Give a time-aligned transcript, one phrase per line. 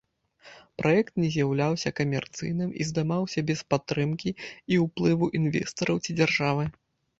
[0.81, 4.35] Праект не з'яўляўся камерцыйным і здымаўся без падтрымкі
[4.71, 6.69] і ўплыву інвестараў ці дзяржавы.